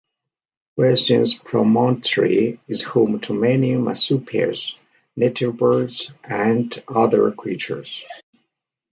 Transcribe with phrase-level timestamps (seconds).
[0.77, 4.75] Wilsons Promontory is home to many marsupials,
[5.15, 8.03] native birds and other creatures.